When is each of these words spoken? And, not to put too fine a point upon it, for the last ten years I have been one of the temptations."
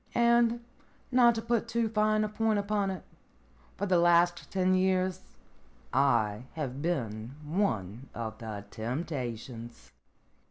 And, 0.15 0.61
not 1.11 1.35
to 1.35 1.43
put 1.43 1.67
too 1.67 1.87
fine 1.87 2.23
a 2.23 2.27
point 2.27 2.57
upon 2.57 2.89
it, 2.89 3.03
for 3.77 3.85
the 3.85 3.99
last 3.99 4.49
ten 4.49 4.73
years 4.73 5.19
I 5.93 6.45
have 6.53 6.81
been 6.81 7.35
one 7.45 8.09
of 8.15 8.39
the 8.39 8.65
temptations." 8.71 9.91